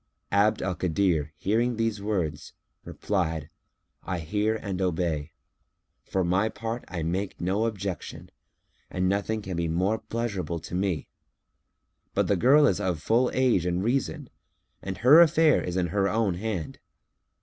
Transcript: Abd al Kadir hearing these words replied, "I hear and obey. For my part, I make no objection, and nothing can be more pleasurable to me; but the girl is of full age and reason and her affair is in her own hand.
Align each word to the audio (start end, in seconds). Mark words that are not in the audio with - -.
Abd 0.31 0.63
al 0.63 0.73
Kadir 0.73 1.31
hearing 1.37 1.75
these 1.75 2.01
words 2.01 2.53
replied, 2.83 3.51
"I 4.01 4.17
hear 4.17 4.55
and 4.55 4.81
obey. 4.81 5.31
For 6.05 6.23
my 6.23 6.49
part, 6.49 6.83
I 6.87 7.03
make 7.03 7.39
no 7.39 7.65
objection, 7.65 8.31
and 8.89 9.07
nothing 9.07 9.43
can 9.43 9.55
be 9.55 9.67
more 9.67 9.99
pleasurable 9.99 10.57
to 10.61 10.73
me; 10.73 11.07
but 12.15 12.25
the 12.25 12.35
girl 12.35 12.65
is 12.65 12.79
of 12.79 12.99
full 12.99 13.29
age 13.35 13.67
and 13.67 13.83
reason 13.83 14.31
and 14.81 14.97
her 14.97 15.21
affair 15.21 15.61
is 15.61 15.77
in 15.77 15.89
her 15.89 16.07
own 16.09 16.33
hand. 16.33 16.79